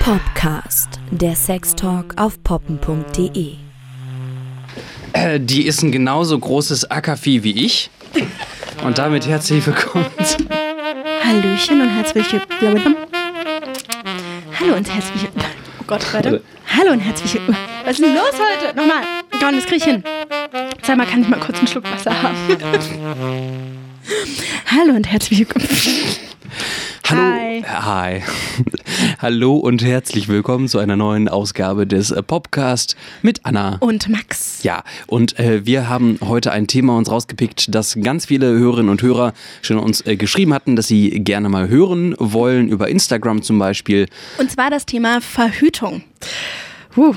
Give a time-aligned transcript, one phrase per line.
[0.00, 3.54] Popcast, der Sextalk auf poppen.de.
[5.14, 7.88] Äh, die ist ein genauso großes Ackervieh wie ich.
[8.84, 10.06] Und damit herzlich willkommen.
[11.24, 12.96] Hallöchen und herzlich willkommen.
[14.60, 15.30] Hallo und herzlich
[15.80, 16.42] Oh Gott, warte.
[16.68, 17.56] Hallo und herzlich willkommen.
[17.84, 18.76] Was ist denn los heute?
[18.76, 19.02] Nochmal.
[19.40, 20.04] Komm, das krieg ich hin.
[20.96, 22.36] Mal, kann ich mal kurz einen Schluck Wasser haben?
[24.66, 25.66] Hallo und herzlich willkommen.
[27.08, 27.22] Hallo.
[27.22, 27.62] Hi.
[27.62, 28.22] Hi.
[29.18, 33.78] Hallo und herzlich willkommen zu einer neuen Ausgabe des äh, Popcast mit Anna.
[33.80, 34.62] Und Max.
[34.64, 39.00] Ja, und äh, wir haben heute ein Thema uns rausgepickt, das ganz viele Hörerinnen und
[39.00, 39.32] Hörer
[39.62, 44.08] schon uns äh, geschrieben hatten, dass sie gerne mal hören wollen, über Instagram zum Beispiel.
[44.36, 46.02] Und zwar das Thema Verhütung.
[46.96, 47.14] Uh,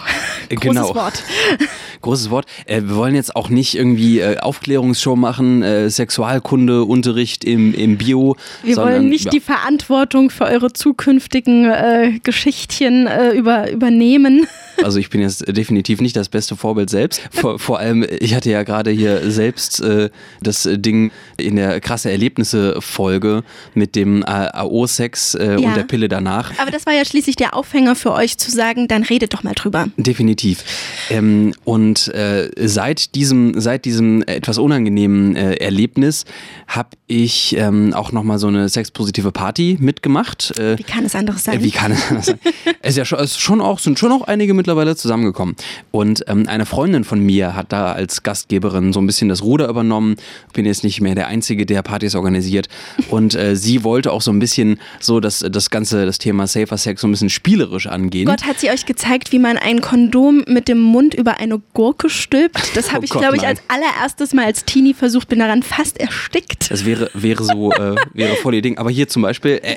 [0.49, 0.95] Äh, großes genau.
[0.95, 1.23] Wort.
[2.01, 2.45] Großes Wort.
[2.65, 8.35] Äh, wir wollen jetzt auch nicht irgendwie äh, Aufklärungsshow machen, äh, Sexualkundeunterricht im, im Bio.
[8.63, 14.47] Wir sondern, wollen nicht ja, die Verantwortung für eure zukünftigen äh, Geschichtchen äh, über, übernehmen.
[14.83, 17.21] Also ich bin jetzt definitiv nicht das beste Vorbild selbst.
[17.31, 20.09] Vor, vor allem, ich hatte ja gerade hier selbst äh,
[20.41, 25.67] das Ding in der krasse Erlebnisse-Folge mit dem äh, AO-Sex äh, Ja.
[25.69, 26.51] und der Pille danach.
[26.59, 29.53] Aber das war ja schließlich der Aufhänger für euch zu sagen, dann redet doch mal
[29.53, 29.87] drüber.
[29.97, 30.63] Definitiv.
[31.09, 36.25] Ähm, und äh, seit diesem, seit diesem etwas unangenehmen äh, Erlebnis
[36.67, 40.57] habe ich ähm, auch nochmal so eine sexpositive Party mitgemacht.
[40.59, 41.59] Äh, Wie kann es anderes sein?
[41.59, 42.39] Äh, Wie kann es anders sein?
[42.81, 45.55] Es, ist ja schon, es ist schon auch, sind schon auch einige mittlerweile zusammengekommen.
[45.91, 49.69] Und ähm, eine Freundin von mir hat da als Gastgeberin so ein bisschen das Ruder
[49.69, 50.15] übernommen.
[50.53, 52.67] Bin jetzt nicht mehr der Einzige, der Partys organisiert.
[53.11, 56.77] Und äh, sie wollte auch so ein bisschen so das, das ganze, das Thema Safer
[56.79, 58.25] Sex so ein bisschen spielerisch angehen.
[58.25, 62.09] Gott hat sie euch gezeigt, wie man ein Kondom mit dem Mund über eine Gurke
[62.09, 62.75] stülpt.
[62.75, 65.99] Das habe Oh ich, glaube ich, als allererstes Mal als Teenie versucht, bin daran fast
[65.99, 66.71] erstickt.
[66.71, 68.79] Das wäre, wäre so, äh, wäre voll ihr Ding.
[68.79, 69.75] Aber hier zum Beispiel, äh,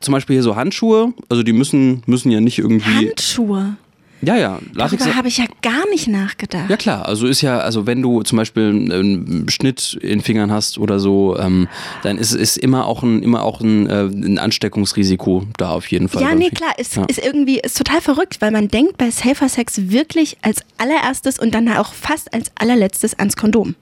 [0.00, 3.08] zum Beispiel hier so Handschuhe, also die müssen, müssen ja nicht irgendwie.
[3.08, 3.76] Handschuhe.
[4.20, 5.04] Ja, ja, Latex.
[5.04, 6.68] Darüber habe ich ja gar nicht nachgedacht.
[6.68, 10.76] Ja klar, also ist ja, also wenn du zum Beispiel einen Schnitt in Fingern hast
[10.78, 11.68] oder so, ähm,
[12.02, 16.08] dann ist, ist immer auch ein, immer auch ein, äh, ein Ansteckungsrisiko da auf jeden
[16.08, 16.22] Fall.
[16.22, 17.04] Ja, nee, klar, ist, Ja.
[17.04, 21.54] ist irgendwie ist total verrückt, weil man denkt bei Safer Sex wirklich als allererstes und
[21.54, 23.76] dann auch fast als allerletztes ans Kondom.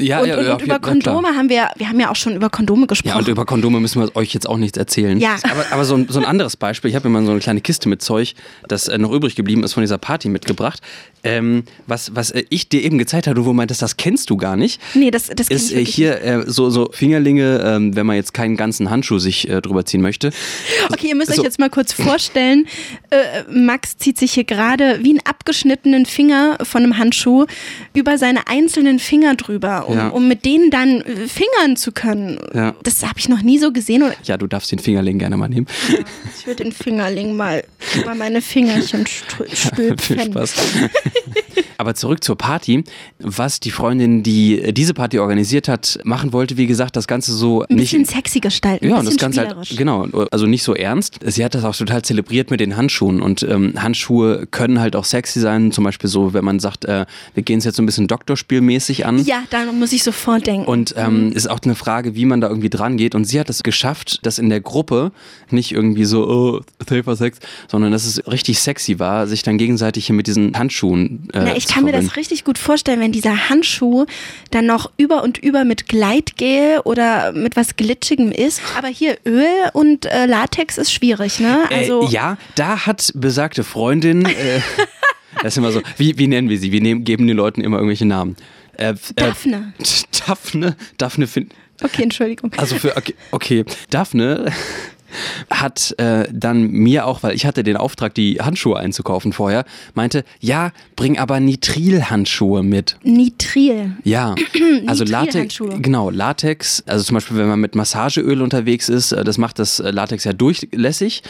[0.00, 0.78] Ja, und ja, und, ja, und über.
[0.78, 3.14] Kondome haben wir, wir haben ja auch schon über Kondome gesprochen.
[3.14, 5.18] Ja, und über Kondome müssen wir euch jetzt auch nichts erzählen.
[5.18, 5.36] Ja.
[5.42, 7.60] Aber, aber so, ein, so ein anderes Beispiel, ich habe mir mal so eine kleine
[7.60, 8.34] Kiste mit Zeug,
[8.68, 10.80] das äh, noch übrig geblieben ist von dieser Party mitgebracht,
[11.24, 14.36] ähm, was, was äh, ich dir eben gezeigt habe, wo du meintest, das kennst du
[14.36, 14.80] gar nicht.
[14.94, 18.56] nee, das, das ist äh, hier äh, so, so Fingerlinge, ähm, wenn man jetzt keinen
[18.56, 20.30] ganzen Handschuh sich äh, drüber ziehen möchte.
[20.92, 21.40] Okay, ihr müsst So.
[21.40, 22.66] euch jetzt mal kurz vorstellen,
[23.10, 23.16] äh,
[23.50, 27.46] Max zieht sich hier gerade wie einen abgeschnittenen Finger von einem Handschuh
[27.94, 30.08] über seine einzelnen Finger drüber, um, Ja.
[30.08, 32.38] um mit denen dann äh, fingern zu können.
[32.54, 32.74] Ja.
[32.82, 34.02] Das habe ich noch nie so gesehen.
[34.24, 35.66] Ja, du darfst den Fingerling gerne mal nehmen.
[36.38, 37.64] ich würde den Fingerling mal
[37.96, 40.32] über meine Fingerchen str- Viel stülpen.
[40.32, 40.54] Spaß.
[41.76, 42.84] Aber zurück zur Party.
[43.18, 47.62] Was die Freundin, die diese Party organisiert hat, machen wollte, wie gesagt, das Ganze so
[47.62, 47.90] Ein nicht.
[47.90, 51.18] bisschen sexy gestalten, Ja, ein und das Ganze halt, genau, also nicht so ernst.
[51.24, 55.04] Sie hat das auch total zelebriert mit den Handschuhen und ähm, Handschuhe können halt auch
[55.04, 57.86] sexy sein, zum Beispiel so, wenn man sagt, äh, wir gehen es jetzt so ein
[57.86, 59.24] bisschen Doktorspielmäßig an.
[59.24, 60.66] Ja, da muss ich sofort denken.
[60.66, 63.14] Und ähm, ist auch eine Frage, wie man da irgendwie dran geht.
[63.14, 65.12] Und sie hat es geschafft, dass in der Gruppe
[65.50, 67.38] nicht irgendwie so, oh, safer Sex,
[67.68, 71.56] sondern dass es richtig sexy war, sich dann gegenseitig hier mit diesen Handschuhen äh, Na,
[71.56, 72.14] ich kann mir das verbinden.
[72.14, 74.06] richtig gut vorstellen, wenn dieser Handschuh
[74.50, 78.60] dann noch über und über mit Gleitgel oder mit was Glitschigem ist.
[78.76, 81.60] Aber hier Öl und äh, Latex ist schwierig, ne?
[81.70, 84.60] Also äh, ja, da hat besagte Freundin, äh,
[85.42, 86.72] das ist immer so, wie, wie nennen wir sie?
[86.72, 88.36] Wir nehmen, geben den Leuten immer irgendwelche Namen.
[88.76, 89.74] Äh, äh, Daphne.
[90.26, 91.52] Daphne, Daphne find,
[91.82, 92.52] Okay, Entschuldigung.
[92.56, 93.64] Also für, okay, okay.
[93.90, 94.46] Daphne
[95.50, 99.64] hat äh, dann mir auch, weil ich hatte den Auftrag, die Handschuhe einzukaufen vorher,
[99.94, 102.96] meinte, ja, bring aber Nitrilhandschuhe mit.
[103.02, 103.92] Nitril.
[104.02, 104.34] Ja,
[104.86, 109.38] also Latex, genau, Latex, also zum Beispiel, wenn man mit Massageöl unterwegs ist, äh, das
[109.38, 111.22] macht das äh, Latex ja durchlässig.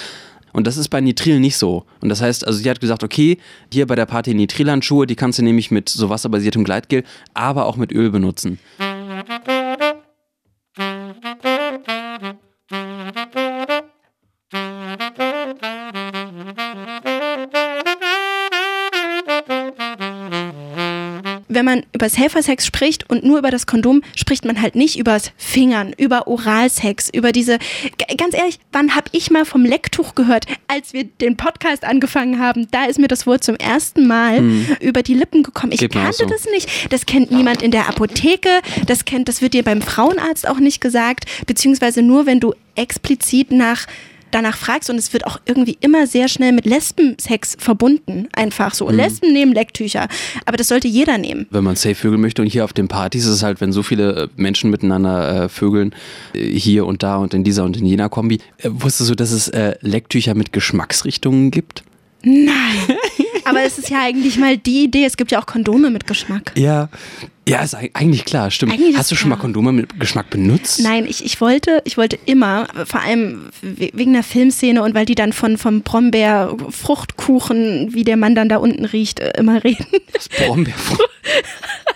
[0.55, 1.85] Und das ist bei Nitril nicht so.
[2.01, 3.39] Und das heißt, also sie hat gesagt, okay,
[3.73, 7.03] hier bei der Party Nitrilhandschuhe, die kannst du nämlich mit so wasserbasiertem Gleitgel,
[7.35, 8.61] aber auch mit Öl benutzen.
[21.55, 24.99] Wenn man über Safer Sex spricht und nur über das Kondom, spricht man halt nicht
[24.99, 27.59] übers Fingern, über Oralsex, über diese.
[28.17, 32.67] Ganz ehrlich, wann habe ich mal vom Lecktuch gehört, als wir den Podcast angefangen haben?
[32.71, 34.67] Da ist mir das Wort zum ersten Mal Hm.
[34.81, 35.73] über die Lippen gekommen.
[35.73, 36.27] Ich Geht kannte so.
[36.27, 36.93] das nicht.
[36.93, 38.49] Das kennt niemand in der Apotheke.
[38.87, 43.51] Das kennt, das wird dir beim Frauenarzt auch nicht gesagt, beziehungsweise nur, wenn du explizit
[43.53, 43.87] nach
[44.35, 48.29] danach fragst und es wird auch irgendwie immer sehr schnell mit Lesbensex verbunden.
[48.33, 48.91] Einfach so.
[48.91, 50.09] Lesben nehmen Lecktücher.
[50.45, 51.47] Aber das sollte jeder nehmen.
[51.51, 52.43] wenn man safe vögeln möchte.
[52.43, 55.49] Und hier auf den Partys ist es halt, wenn so viele äh, Menschen miteinander äh,
[55.49, 55.95] vögeln,
[56.35, 58.41] äh, hier und da und in dieser und in jener Kombi.
[58.59, 61.85] Äh, wusstest du, dass es äh, Lecktücher mit Geschmacksrichtungen gibt?
[63.45, 65.05] Aber es ist ja eigentlich mal die Idee.
[65.05, 66.53] Es gibt ja auch Kondome mit Geschmack.
[66.57, 66.89] Ja.
[67.47, 68.73] Ja, ist eig- eigentlich klar, stimmt.
[68.73, 69.43] Eigentlich Hast du schon mal klar.
[69.43, 70.81] Kondome mit Geschmack benutzt?
[70.83, 75.05] Nein, ich, ich wollte, ich wollte immer, vor allem we- wegen der Filmszene und weil
[75.05, 79.63] die dann von vom Brombeer Fruchtkuchen, wie der Mann dann da unten riecht, äh, immer
[79.63, 79.85] reden.
[80.13, 81.03] Das Brombeerfrucht.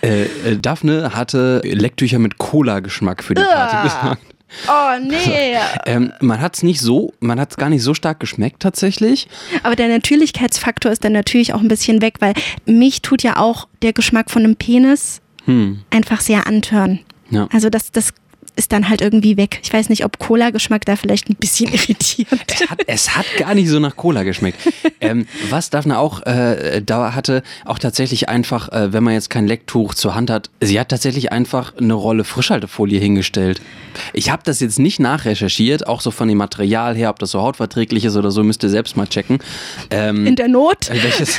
[0.03, 4.23] äh, äh, Daphne hatte Lecktücher mit Cola-Geschmack für die Party gesagt.
[4.67, 5.57] Oh nee.
[5.87, 9.29] Ähm, man hat es nicht so, man hat es gar nicht so stark geschmeckt tatsächlich.
[9.63, 12.33] Aber der Natürlichkeitsfaktor ist dann natürlich auch ein bisschen weg, weil
[12.67, 15.81] mich tut ja auch der Geschmack von einem Penis Hm.
[15.89, 17.01] einfach sehr antören.
[17.31, 17.49] Ja.
[17.51, 18.13] Also das, das
[18.59, 19.61] ist dann halt irgendwie weg.
[19.63, 22.29] Ich weiß nicht, ob Cola-Geschmack da vielleicht ein bisschen irritiert.
[22.49, 24.59] Es hat, es hat gar nicht so nach Cola geschmeckt.
[25.01, 29.47] ähm, was Daphne auch äh, da hatte, auch tatsächlich einfach, äh, wenn man jetzt kein
[29.47, 33.61] Lecktuch zur Hand hat, sie hat tatsächlich einfach eine Rolle Frischhaltefolie hingestellt.
[34.13, 37.41] Ich habe das jetzt nicht nachrecherchiert, auch so von dem Material her, ob das so
[37.41, 39.39] hautverträglich ist oder so, müsst ihr selbst mal checken.
[39.91, 40.91] Ähm, In der Not.
[40.91, 41.39] äh, welches,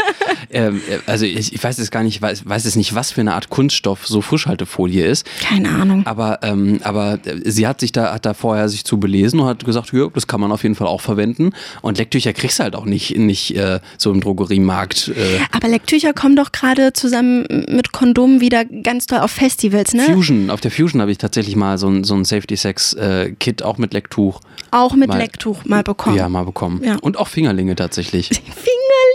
[0.50, 3.20] ähm, äh, also ich, ich weiß jetzt gar nicht, weiß, weiß jetzt nicht, was für
[3.22, 5.26] eine Art Kunststoff so Frischhaltefolie ist.
[5.40, 6.06] Keine Ahnung.
[6.06, 9.46] Aber, ähm, aber äh, sie hat sich da, hat da vorher sich zu belesen und
[9.46, 11.50] hat gesagt, ja, das kann man auf jeden Fall auch verwenden.
[11.82, 15.08] Und Lecktücher kriegst du halt auch nicht, nicht äh, so im Drogeriemarkt.
[15.08, 20.02] Äh, Aber Lecktücher kommen doch gerade zusammen mit Kondomen wieder ganz toll auf Festivals, ne?
[20.04, 23.32] Fusion, auf der Fusion habe ich tatsächlich mal so ein, so ein Safety Sex äh,
[23.38, 24.40] Kit auch mit Lecktuch.
[24.70, 26.16] Auch mit Mal- Lecktuch mal bekommen.
[26.16, 26.80] Ja, mal bekommen.
[26.84, 26.96] Ja.
[27.00, 28.28] Und auch Fingerlinge tatsächlich.
[28.28, 29.09] Fingerlinge.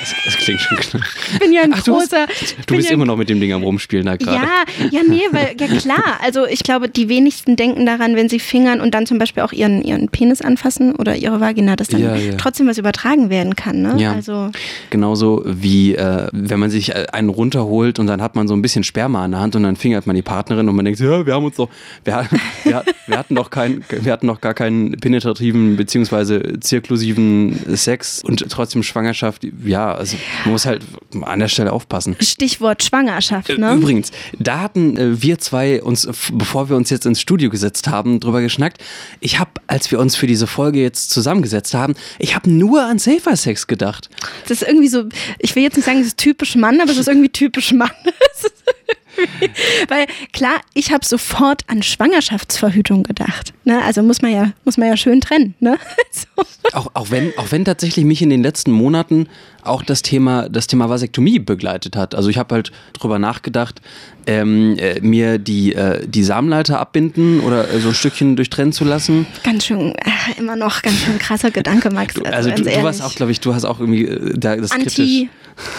[0.00, 1.02] Das, das klingt schon knapp.
[1.32, 2.26] Ich bin ja ein Ach, du, hast, großer.
[2.66, 4.36] du bist ja, immer noch mit dem Ding am Rumspielen da gerade.
[4.36, 6.20] Ja, ja, nee, weil, ja klar.
[6.22, 9.52] Also ich glaube, die wenigsten denken daran, wenn sie fingern und dann zum Beispiel auch
[9.52, 12.34] ihren, ihren Penis anfassen oder ihre Vagina, dass dann Ja, ja.
[12.36, 13.82] trotzdem was übertragen werden kann.
[13.82, 13.96] Ne?
[13.98, 14.12] Ja.
[14.12, 14.50] Also
[14.90, 18.62] Genauso wie äh, wenn man sich äh, einen runterholt und dann hat man so ein
[18.62, 21.26] bisschen Sperma in der Hand und dann fingert man die Partnerin und man denkt, ja,
[21.26, 21.68] wir haben uns doch,
[22.04, 22.26] wir,
[22.64, 28.44] wir, wir hatten doch keinen, wir hatten doch gar keinen penetrativen beziehungsweise zirklusiven Sex und
[28.50, 29.46] trotzdem Schwangerschaft.
[29.64, 30.82] Ja, also man muss halt
[31.22, 32.16] an der Stelle aufpassen.
[32.20, 33.74] Stichwort Schwangerschaft, ne?
[33.74, 38.20] Übrigens, da hatten äh, wir zwei uns, bevor wir uns jetzt ins Studio gesetzt haben,
[38.20, 38.82] drüber geschnackt.
[39.20, 42.98] Ich habe, als wir uns für diese Folge jetzt zusammengesetzt haben, ich habe nur an
[42.98, 44.10] Safer Sex gedacht.
[44.48, 45.04] Das ist irgendwie so,
[45.38, 47.90] ich will jetzt nicht sagen, es ist typisch Mann, aber es ist irgendwie typisch Mann.
[49.88, 53.52] Weil klar, ich habe sofort an Schwangerschaftsverhütung gedacht.
[53.64, 53.82] Ne?
[53.82, 55.54] Also muss man ja, muss man ja schön trennen.
[55.60, 55.78] Ne?
[56.16, 56.44] So.
[56.72, 59.28] Auch, auch, wenn, auch wenn tatsächlich mich in den letzten Monaten
[59.62, 62.14] auch das Thema, das Thema Vasektomie begleitet hat.
[62.14, 63.82] Also ich habe halt drüber nachgedacht,
[64.26, 68.84] ähm, äh, mir die, äh, die Samenleiter abbinden oder äh, so ein Stückchen durchtrennen zu
[68.84, 69.26] lassen.
[69.44, 72.14] Ganz schön, äh, immer noch ganz schön krasser Gedanke, Max.
[72.14, 74.56] Du, Also, also du, du warst auch, glaube ich, du hast auch irgendwie äh, da
[74.56, 75.28] das kritisch.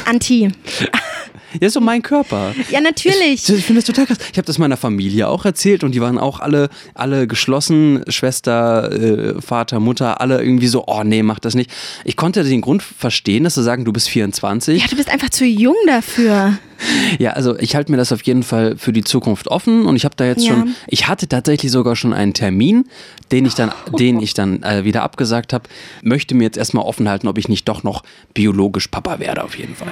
[0.06, 0.52] Anti, Anti.
[1.62, 2.54] Ja, so mein Körper.
[2.72, 3.48] Ja, natürlich.
[3.48, 4.18] Ich, ich finde das total krass.
[4.32, 8.92] Ich habe das meiner Familie auch erzählt und die waren auch alle, alle geschlossen, Schwester,
[8.92, 11.72] äh, Vater, Mutter, alle irgendwie so, oh nee, mach das nicht.
[12.04, 14.82] Ich konnte den Grund verstehen, dass sie sagen, du bist 24.
[14.82, 16.58] Ja, du bist einfach zu jung dafür.
[17.18, 20.06] Ja, also ich halte mir das auf jeden Fall für die Zukunft offen und ich
[20.06, 20.54] habe da jetzt Ja.
[20.54, 22.86] schon, ich hatte tatsächlich sogar schon einen Termin,
[23.32, 25.64] den ich dann, den ich dann äh, wieder abgesagt habe.
[26.04, 28.04] Möchte mir jetzt erstmal offen halten, ob ich nicht doch noch
[28.36, 29.88] biologisch Papa werde auf jeden Fall.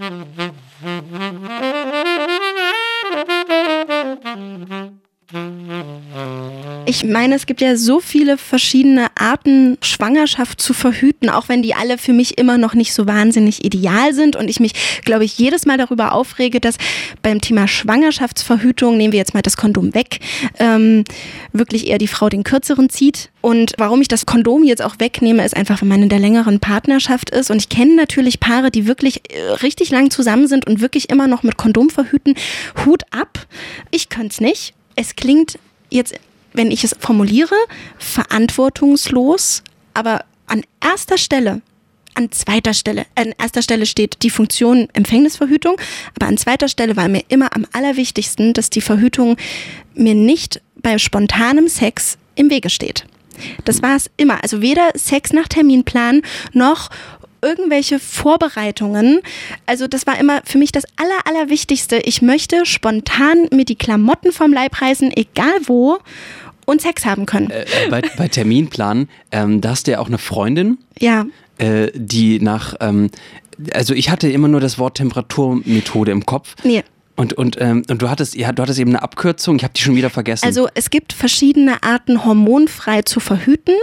[0.00, 0.29] Mm-hmm.
[6.90, 11.72] Ich meine, es gibt ja so viele verschiedene Arten, Schwangerschaft zu verhüten, auch wenn die
[11.72, 14.72] alle für mich immer noch nicht so wahnsinnig ideal sind und ich mich,
[15.04, 16.78] glaube ich, jedes Mal darüber aufrege, dass
[17.22, 20.18] beim Thema Schwangerschaftsverhütung, nehmen wir jetzt mal das Kondom weg,
[20.58, 21.04] ähm,
[21.52, 23.30] wirklich eher die Frau den kürzeren zieht.
[23.40, 26.58] Und warum ich das Kondom jetzt auch wegnehme, ist einfach, wenn man in der längeren
[26.58, 27.52] Partnerschaft ist.
[27.52, 31.28] Und ich kenne natürlich Paare, die wirklich äh, richtig lang zusammen sind und wirklich immer
[31.28, 32.34] noch mit Kondom verhüten.
[32.84, 33.46] Hut ab.
[33.92, 34.74] Ich könnte es nicht.
[34.96, 35.56] Es klingt
[35.88, 36.14] jetzt,
[36.52, 37.54] wenn ich es formuliere,
[37.98, 39.62] verantwortungslos,
[39.94, 41.62] aber an erster Stelle,
[42.14, 45.80] an zweiter Stelle, an erster Stelle steht die Funktion Empfängnisverhütung,
[46.16, 49.36] aber an zweiter Stelle war mir immer am allerwichtigsten, dass die Verhütung
[49.94, 53.06] mir nicht bei spontanem Sex im Wege steht.
[53.64, 54.42] Das war es immer.
[54.42, 56.90] Also weder Sex nach Terminplan noch
[57.42, 59.20] irgendwelche Vorbereitungen.
[59.66, 61.98] Also das war immer für mich das Aller, Allerwichtigste.
[61.98, 65.98] Ich möchte spontan mir die Klamotten vom Leib reißen, egal wo,
[66.66, 67.50] und Sex haben können.
[67.50, 70.78] Äh, äh bei, bei Terminplan, ähm, da hast du ja auch eine Freundin.
[70.98, 71.26] Ja.
[71.58, 73.10] Äh, die nach, ähm,
[73.74, 76.54] also ich hatte immer nur das Wort Temperaturmethode im Kopf.
[76.64, 76.84] Nee.
[77.16, 79.82] Und, und, ähm, und du hattest, ja, du hattest eben eine Abkürzung, ich habe die
[79.82, 80.46] schon wieder vergessen.
[80.46, 83.74] Also es gibt verschiedene Arten, hormonfrei zu verhüten.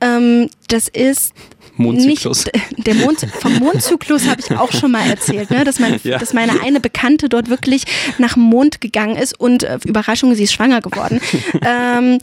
[0.00, 1.32] Ähm, das ist
[1.76, 2.46] Mondzyklus.
[2.46, 5.64] Nicht, der Mond, vom Mondzyklus habe ich auch schon mal erzählt, ne?
[5.64, 6.18] dass, mein, ja.
[6.18, 7.84] dass meine eine Bekannte dort wirklich
[8.18, 11.20] nach dem Mond gegangen ist und äh, Überraschung, sie ist schwanger geworden.
[11.66, 12.18] ähm,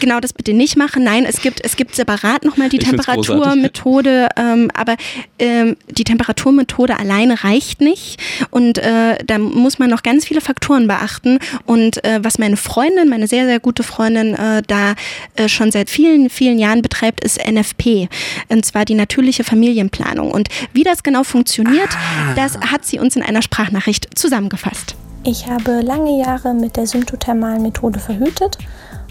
[0.00, 1.04] genau, das bitte nicht machen.
[1.04, 4.96] Nein, es gibt, es gibt separat nochmal die Temperaturmethode, ähm, aber
[5.38, 10.86] ähm, die Temperaturmethode alleine reicht nicht und äh, da muss man noch ganz viele Faktoren
[10.86, 14.94] beachten und äh, was meine Freundin, meine sehr, sehr gute Freundin äh, da
[15.36, 18.08] äh, schon seit vielen, vielen Jahren betreibt, ist NFP
[18.48, 20.30] und zwar die natürliche Familienplanung.
[20.30, 22.34] Und wie das genau funktioniert, ah.
[22.34, 24.94] das hat sie uns in einer Sprachnachricht zusammengefasst.
[25.24, 28.58] Ich habe lange Jahre mit der symptothermalen Methode verhütet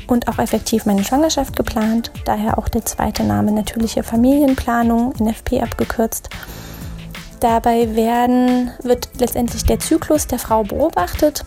[0.08, 6.30] und auch effektiv meine Schwangerschaft geplant, daher auch der zweite Name natürliche Familienplanung, NFP abgekürzt.
[7.40, 11.44] Dabei werden, wird letztendlich der Zyklus der Frau beobachtet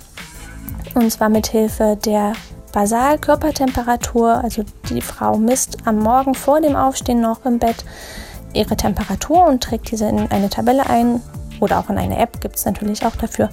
[0.94, 2.32] und zwar mit Hilfe der
[2.72, 7.84] Basalkörpertemperatur, also die Frau misst am Morgen vor dem Aufstehen noch im Bett
[8.54, 11.20] ihre Temperatur und trägt diese in eine Tabelle ein
[11.60, 13.50] oder auch in eine App gibt es natürlich auch dafür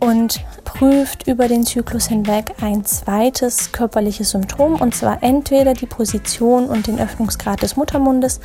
[0.00, 6.66] und prüft über den Zyklus hinweg ein zweites körperliches Symptom und zwar entweder die Position
[6.66, 8.40] und den Öffnungsgrad des Muttermundes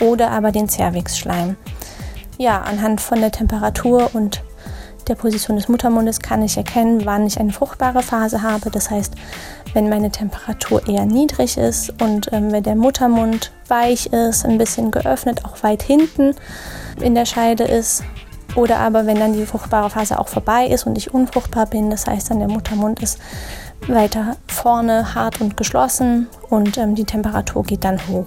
[0.00, 1.56] oder aber den Zervixschleim.
[2.38, 4.42] Ja, anhand von der Temperatur und
[5.08, 8.70] der Position des Muttermundes kann ich erkennen, wann ich eine fruchtbare Phase habe.
[8.70, 9.14] Das heißt,
[9.72, 14.90] wenn meine Temperatur eher niedrig ist und ähm, wenn der Muttermund weich ist, ein bisschen
[14.90, 16.34] geöffnet, auch weit hinten
[17.00, 18.02] in der Scheide ist.
[18.54, 22.06] Oder aber wenn dann die fruchtbare Phase auch vorbei ist und ich unfruchtbar bin, das
[22.06, 23.18] heißt dann der Muttermund ist
[23.86, 28.26] weiter vorne hart und geschlossen und ähm, die Temperatur geht dann hoch.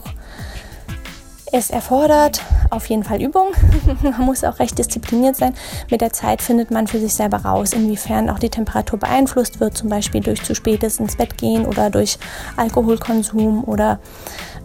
[1.52, 3.48] Es erfordert auf jeden Fall Übung.
[4.04, 5.56] man muss auch recht diszipliniert sein.
[5.90, 9.76] Mit der Zeit findet man für sich selber raus, inwiefern auch die Temperatur beeinflusst wird,
[9.76, 12.20] zum Beispiel durch zu spätes ins Bett gehen oder durch
[12.56, 14.00] Alkoholkonsum oder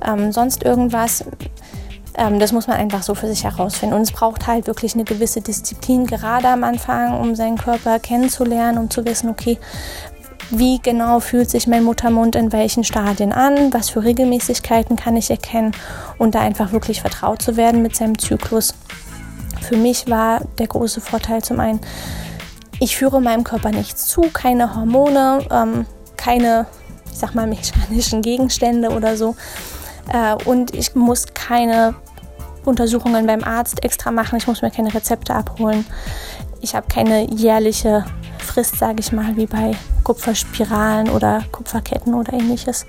[0.06, 1.24] ähm, sonst irgendwas.
[2.16, 3.94] Ähm, das muss man einfach so für sich herausfinden.
[3.94, 8.78] Und es braucht halt wirklich eine gewisse Disziplin, gerade am Anfang, um seinen Körper kennenzulernen,
[8.78, 9.58] um zu wissen, okay,
[10.50, 15.30] wie genau fühlt sich mein Muttermund in welchen Stadien an, was für Regelmäßigkeiten kann ich
[15.30, 15.72] erkennen
[16.18, 18.74] und da einfach wirklich vertraut zu werden mit seinem Zyklus.
[19.62, 21.80] Für mich war der große Vorteil zum einen,
[22.80, 25.86] ich führe meinem Körper nichts zu, keine Hormone, ähm,
[26.16, 26.66] keine,
[27.10, 29.36] ich sag mal, mechanischen Gegenstände oder so.
[30.12, 31.94] Äh, und ich muss keine
[32.64, 35.86] Untersuchungen beim Arzt extra machen, ich muss mir keine Rezepte abholen.
[36.64, 38.06] Ich habe keine jährliche
[38.38, 42.86] Frist, sage ich mal, wie bei Kupferspiralen oder Kupferketten oder ähnliches.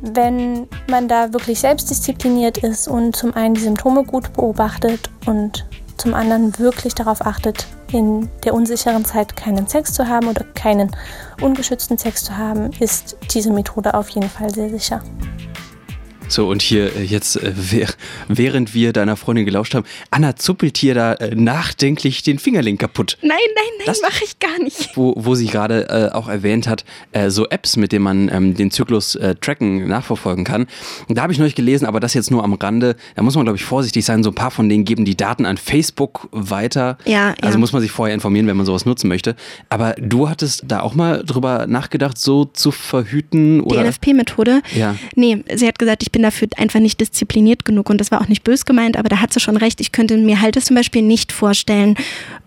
[0.00, 6.14] Wenn man da wirklich selbstdiszipliniert ist und zum einen die Symptome gut beobachtet und zum
[6.14, 10.94] anderen wirklich darauf achtet, in der unsicheren Zeit keinen Sex zu haben oder keinen
[11.40, 15.02] ungeschützten Sex zu haben, ist diese Methode auf jeden Fall sehr sicher.
[16.30, 17.52] So, und hier äh, jetzt, äh,
[18.28, 23.18] während wir deiner Freundin gelauscht haben, Anna zuppelt hier da äh, nachdenklich den Fingerling kaputt.
[23.20, 24.90] Nein, nein, nein, das mache ich gar nicht.
[24.94, 28.54] Wo, wo sie gerade äh, auch erwähnt hat, äh, so Apps, mit denen man ähm,
[28.54, 30.68] den Zyklus äh, tracken, nachverfolgen kann.
[31.08, 32.94] Und da habe ich nicht gelesen, aber das jetzt nur am Rande.
[33.16, 34.22] Da muss man, glaube ich, vorsichtig sein.
[34.22, 36.96] So ein paar von denen geben die Daten an Facebook weiter.
[37.06, 39.34] Ja, Also muss man sich vorher informieren, wenn man sowas nutzen möchte.
[39.68, 43.62] Aber du hattest da auch mal drüber nachgedacht, so zu verhüten?
[43.62, 43.82] Oder?
[43.82, 44.62] Die NFP-Methode?
[44.76, 44.94] Ja.
[45.16, 48.20] Nee, sie hat gesagt, ich bin bin dafür einfach nicht diszipliniert genug und das war
[48.20, 49.80] auch nicht bös gemeint, aber da hat sie schon recht.
[49.80, 51.96] Ich könnte mir halt das zum Beispiel nicht vorstellen,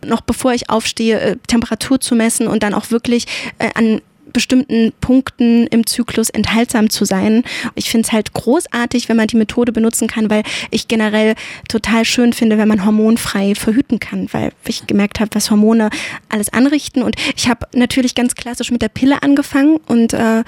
[0.05, 3.25] noch bevor ich aufstehe, äh, Temperatur zu messen und dann auch wirklich
[3.57, 4.01] äh, an
[4.33, 7.43] bestimmten Punkten im Zyklus enthaltsam zu sein.
[7.75, 11.35] Ich finde es halt großartig, wenn man die Methode benutzen kann, weil ich generell
[11.69, 15.89] total schön finde, wenn man hormonfrei verhüten kann, weil ich gemerkt habe, was Hormone
[16.29, 17.03] alles anrichten.
[17.03, 20.43] Und ich habe natürlich ganz klassisch mit der Pille angefangen und äh,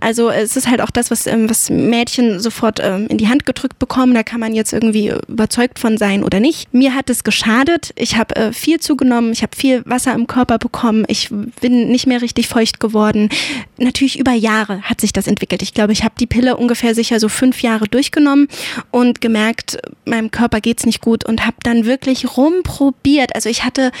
[0.00, 3.46] also es ist halt auch das, was, ähm, was Mädchen sofort ähm, in die Hand
[3.46, 4.14] gedrückt bekommen.
[4.14, 6.72] Da kann man jetzt irgendwie überzeugt von sein oder nicht.
[6.72, 7.92] Mir hat es geschadet.
[7.96, 9.32] Ich habe äh, viel zugenommen.
[9.32, 11.04] Ich habe viel Wasser im Körper bekommen.
[11.08, 11.30] Ich
[11.60, 13.27] bin nicht mehr richtig feucht geworden.
[13.78, 15.62] Natürlich über Jahre hat sich das entwickelt.
[15.62, 18.48] Ich glaube, ich habe die Pille ungefähr sicher so fünf Jahre durchgenommen
[18.90, 23.34] und gemerkt, meinem Körper geht's nicht gut und habe dann wirklich rumprobiert.
[23.34, 23.92] Also ich hatte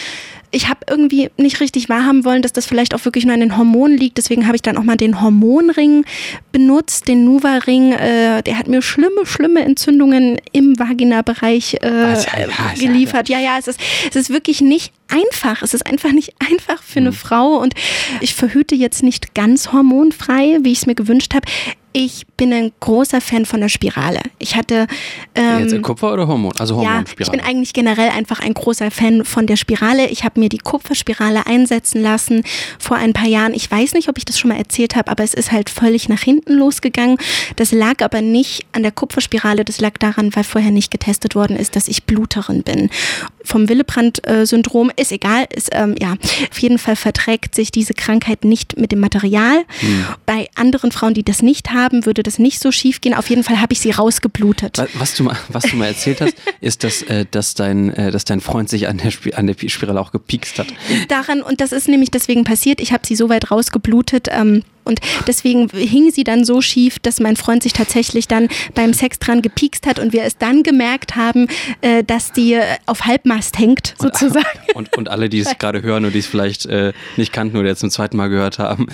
[0.50, 3.56] ich habe irgendwie nicht richtig wahrhaben wollen, dass das vielleicht auch wirklich nur an den
[3.56, 4.18] Hormonen liegt.
[4.18, 6.04] Deswegen habe ich dann auch mal den Hormonring
[6.52, 7.92] benutzt, den Nuva-Ring.
[7.92, 13.28] Äh, der hat mir schlimme, schlimme Entzündungen im Vagina-Bereich äh, Also, ja, geliefert.
[13.28, 15.62] Ja, ja, es ist, es ist wirklich nicht einfach.
[15.62, 17.58] Es ist einfach nicht einfach für eine Frau.
[17.58, 17.74] Und
[18.20, 21.46] ich verhüte jetzt nicht ganz hormonfrei, wie ich es mir gewünscht habe.
[22.00, 24.20] Ich bin ein großer Fan von der Spirale.
[24.38, 24.86] Ich hatte
[25.34, 26.52] ähm, Jetzt Kupfer oder Hormon?
[26.56, 27.38] Also ja, ich Hormonspirale.
[27.38, 30.06] bin eigentlich generell einfach ein großer Fan von der Spirale.
[30.06, 32.44] Ich habe mir die Kupferspirale einsetzen lassen
[32.78, 33.52] vor ein paar Jahren.
[33.52, 36.08] Ich weiß nicht, ob ich das schon mal erzählt habe, aber es ist halt völlig
[36.08, 37.18] nach hinten losgegangen.
[37.56, 41.56] Das lag aber nicht an der Kupferspirale, das lag daran, weil vorher nicht getestet worden
[41.56, 42.90] ist, dass ich Bluterin bin.
[43.42, 48.78] Vom Willebrand-Syndrom ist egal, ist, ähm, ja, auf jeden Fall verträgt sich diese Krankheit nicht
[48.78, 49.64] mit dem Material.
[50.26, 53.14] Bei anderen Frauen, die das nicht haben, würde das nicht so schief gehen.
[53.14, 54.78] Auf jeden Fall habe ich sie rausgeblutet.
[54.78, 58.10] Wa- Was du, mal, was du mal erzählt hast, ist, dass, äh, dass, dein, äh,
[58.10, 60.66] dass dein Freund sich an der, Spi an der Spirale auch gepiekst hat.
[61.08, 65.00] daran, und das ist nämlich deswegen passiert, ich habe sie so weit rausgeblutet ähm, und
[65.26, 69.42] deswegen hing sie dann so schief, dass mein Freund sich tatsächlich dann beim Sex dran
[69.42, 71.48] gepiekst hat und wir es dann gemerkt haben,
[71.80, 74.46] äh, dass die äh, auf Halbmast hängt, sozusagen.
[74.74, 77.68] Und, und alle, die es gerade hören und die es vielleicht äh, nicht kannten oder
[77.68, 78.86] jetzt zum zweiten Mal gehört haben,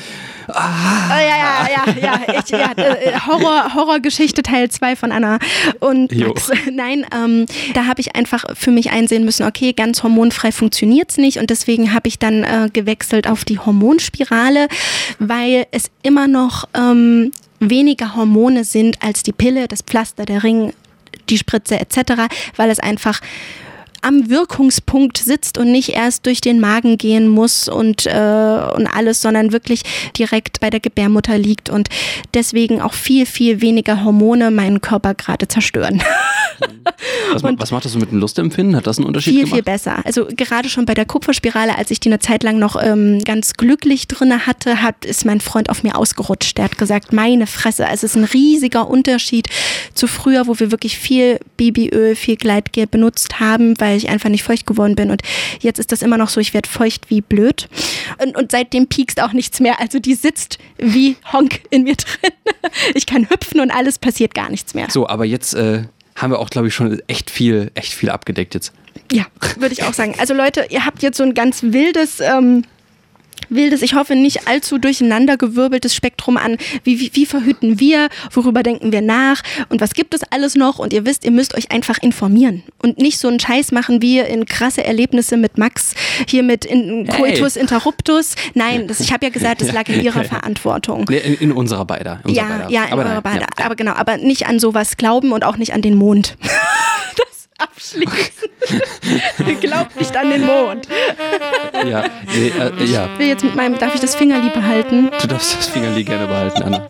[0.49, 5.39] Ah, ja, ja, ja, ja, ich, ja äh, Horror, Horrorgeschichte Teil 2 von Anna
[5.81, 6.15] und.
[6.15, 6.51] Max.
[6.73, 11.39] Nein, ähm, da habe ich einfach für mich einsehen müssen, okay, ganz hormonfrei funktioniert's nicht
[11.39, 14.69] und deswegen habe ich dann äh, gewechselt auf die Hormonspirale,
[15.19, 20.73] weil es immer noch ähm, weniger Hormone sind als die Pille, das Pflaster, der Ring,
[21.29, 23.21] die Spritze etc., weil es einfach
[24.05, 29.23] am Wirkungspunkt sitzt und nicht erst durch den Magen gehen muss und, äh, und alles,
[29.23, 29.83] sondern wirklich
[30.19, 31.89] direkt bei der Gebärmutter liegt und
[32.35, 36.03] deswegen auch viel, viel weniger Hormone meinen Körper gerade zerstören.
[37.33, 38.77] was, was macht das so mit dem Lustempfinden?
[38.77, 39.55] Hat das einen Unterschied viel, gemacht?
[39.55, 40.05] viel besser.
[40.05, 43.55] Also gerade schon bei der Kupferspirale, als ich die eine Zeit lang noch ähm, ganz
[43.55, 46.59] glücklich drinne hatte, hat, ist mein Freund auf mir ausgerutscht.
[46.59, 49.49] Der hat gesagt, meine Fresse, es ist ein riesiger Unterschied
[49.95, 54.43] zu früher, wo wir wirklich viel Babyöl, viel Gleitgel benutzt haben, weil ich einfach nicht
[54.43, 55.11] feucht geworden bin.
[55.11, 55.23] Und
[55.61, 57.69] jetzt ist das immer noch so, ich werde feucht wie blöd.
[58.23, 59.81] Und, und seitdem piekst auch nichts mehr.
[59.81, 62.33] Also die sitzt wie Honk in mir drin.
[62.95, 64.89] Ich kann hüpfen und alles passiert gar nichts mehr.
[64.91, 65.85] So, aber jetzt äh,
[66.17, 68.73] haben wir auch, glaube ich, schon echt viel, echt viel abgedeckt jetzt.
[69.13, 69.27] Ja,
[69.59, 70.15] würde ich auch sagen.
[70.19, 72.65] Also Leute, ihr habt jetzt so ein ganz wildes, ähm,
[73.49, 78.93] wildes, ich hoffe nicht allzu durcheinandergewirbeltes Spektrum an, wie, wie, wie verhüten wir, worüber denken
[78.93, 81.99] wir nach und was gibt es alles noch und ihr wisst, ihr müsst euch einfach
[82.03, 85.95] informieren und nicht so einen Scheiß machen wie in krasse Erlebnisse mit Max,
[86.29, 88.35] hier mit in Coitus Interruptus.
[88.55, 91.09] Nein, das, ich habe ja gesagt, das lag in ihrer Verantwortung.
[91.09, 92.21] In, in unserer beider.
[92.25, 92.71] in unserer Ja, beider.
[92.71, 93.41] ja, in aber eurer nein, beide.
[93.41, 93.65] ja, ja.
[93.67, 96.37] Aber genau, aber nicht an sowas glauben und auch nicht an den Mond.
[97.59, 98.49] abschließen.
[99.61, 100.89] Glaubt nicht an den Mond.
[101.87, 105.11] Ja, nee, äh, ja, Ich will jetzt mit meinem, darf ich das Fingerli behalten?
[105.21, 106.89] du darfst das Fingerli gerne behalten, Anna.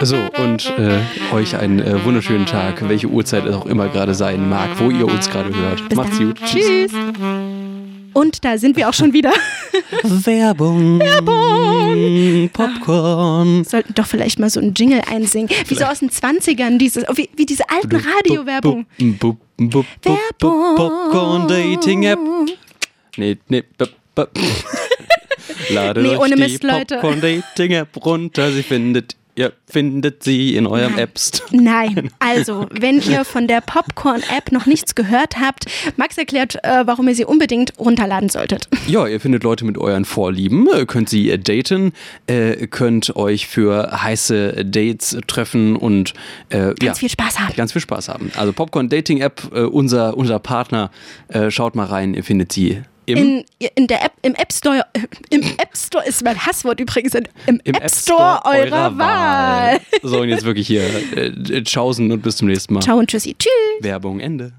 [0.00, 0.98] So, und äh,
[1.32, 5.06] euch einen äh, wunderschönen Tag, welche Uhrzeit es auch immer gerade sein mag, wo ihr
[5.06, 5.88] uns gerade hört.
[5.88, 6.26] Bis Macht's dann.
[6.28, 6.40] gut.
[6.44, 6.92] Tschüss.
[8.12, 9.32] Und da sind wir auch schon wieder.
[10.02, 10.98] Werbung.
[10.98, 11.61] Werbung.
[12.52, 13.64] Popcorn.
[13.64, 15.48] Sollten doch vielleicht mal so einen Jingle einsingen.
[15.68, 18.86] Wie so aus den 20ern, dieses, wie, wie diese alten Radiowerbung.
[18.98, 20.76] Bu- bu- bu- bu- bu- Werbung.
[20.76, 22.18] Popcorn Dating App.
[23.16, 23.62] Nee, nee.
[25.70, 26.94] Ladet Nee, euch ohne die Mist, Leute.
[26.96, 28.50] Popcorn Dating App runter.
[28.52, 30.98] Sie findet, ihr findet sie in eurem Nein.
[30.98, 31.56] App Store.
[31.56, 35.66] Nein, also, wenn ihr von der Popcorn-App noch nichts gehört habt,
[35.96, 38.68] Max erklärt, äh, warum ihr sie unbedingt runterladen solltet.
[38.86, 41.92] Ja, ihr findet Leute mit euren Vorlieben, äh, könnt sie äh, daten,
[42.70, 46.14] könnt euch für heiße Dates treffen und
[46.50, 47.54] äh, ja, Ganz viel Spaß haben.
[47.56, 48.30] ganz viel Spaß haben.
[48.36, 50.90] Also Popcorn Dating App, unser, unser Partner,
[51.48, 54.84] schaut mal rein, ihr findet sie im, In, in der App, im App Store,
[55.30, 59.80] im App Store ist mein Hasswort übrigens, im, im, App Store eurer Wahl.
[60.02, 60.84] So, und jetzt wirklich hier,
[61.16, 62.80] äh, tschaußen und bis zum nächsten Mal.
[62.80, 63.34] Ciao und tschüssi.
[63.38, 63.50] Tschüss.
[63.80, 64.52] Werbung Ende.